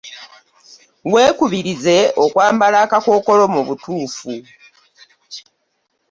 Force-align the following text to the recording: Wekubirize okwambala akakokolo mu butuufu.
Wekubirize 1.13 1.97
okwambala 2.23 2.77
akakokolo 2.85 3.43
mu 3.53 3.61
butuufu. 3.67 4.31